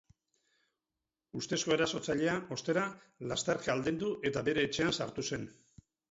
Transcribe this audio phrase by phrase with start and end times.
[1.39, 2.85] Ustezko erasotzailea, ostera,
[3.31, 5.45] lasterka aldendu eta bere etxean sartu zen.